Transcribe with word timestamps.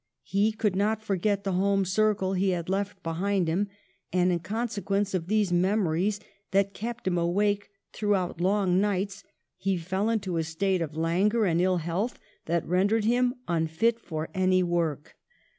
He 0.23 0.51
could 0.51 0.75
not 0.75 1.03
forget 1.03 1.43
the 1.43 1.51
home 1.51 1.85
circle 1.85 2.33
he 2.33 2.49
had 2.49 2.69
left 2.69 3.03
behind 3.03 3.47
him; 3.47 3.67
and 4.11 4.31
in 4.31 4.39
consequence 4.39 5.13
of 5.13 5.27
these 5.27 5.53
memories 5.53 6.19
that 6.49 6.73
kept 6.73 7.05
him 7.05 7.19
awake 7.19 7.69
throughout 7.93 8.41
long 8.41 8.79
nights 8.81 9.23
he 9.57 9.77
fell 9.77 10.09
into 10.09 10.37
a 10.37 10.43
state 10.43 10.81
of 10.81 10.97
languor 10.97 11.45
and 11.45 11.61
ill 11.61 11.77
health 11.77 12.17
that 12.47 12.65
rendered 12.65 13.05
him 13.05 13.35
unfit 13.47 13.99
for 13.99 14.29
any 14.33 14.63
work. 14.63 15.15